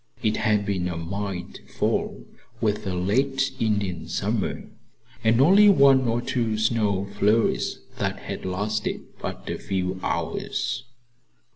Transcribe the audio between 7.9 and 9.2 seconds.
that had lasted